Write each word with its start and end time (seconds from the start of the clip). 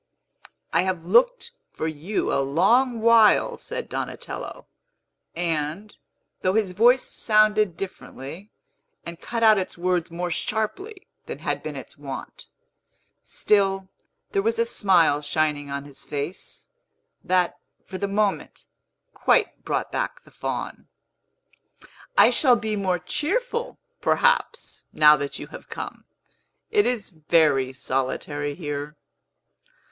"I 0.73 0.81
have 0.81 1.05
looked 1.05 1.51
for 1.69 1.87
you 1.87 2.33
a 2.33 2.41
long 2.41 3.01
while," 3.01 3.55
said 3.55 3.87
Donatello; 3.87 4.65
and, 5.35 5.95
though 6.41 6.55
his 6.55 6.71
voice 6.71 7.03
sounded 7.03 7.77
differently, 7.77 8.49
and 9.05 9.21
cut 9.21 9.43
out 9.43 9.59
its 9.59 9.77
words 9.77 10.09
more 10.09 10.31
sharply 10.31 11.07
than 11.27 11.37
had 11.37 11.61
been 11.61 11.75
its 11.75 11.99
wont, 11.99 12.47
still 13.21 13.89
there 14.31 14.41
was 14.41 14.57
a 14.57 14.65
smile 14.65 15.21
shining 15.21 15.69
on 15.69 15.85
his 15.85 16.03
face, 16.03 16.65
that, 17.23 17.59
for 17.85 17.99
the 17.99 18.07
moment, 18.07 18.65
quite 19.13 19.63
brought 19.63 19.91
back 19.91 20.23
the 20.23 20.31
Faun. 20.31 20.87
"I 22.17 22.31
shall 22.31 22.55
be 22.55 22.75
more 22.75 22.97
cheerful, 22.97 23.77
perhaps, 23.99 24.81
now 24.91 25.15
that 25.17 25.37
you 25.37 25.45
have 25.53 25.69
come. 25.69 26.05
It 26.71 26.87
is 26.87 27.09
very 27.09 27.71
solitary 27.71 28.55
here." 28.55 28.97